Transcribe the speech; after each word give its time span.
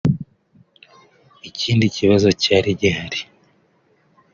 Ikindi 1.49 1.85
kibazo 1.95 2.27
cyari 2.41 2.69
gihari 2.79 3.19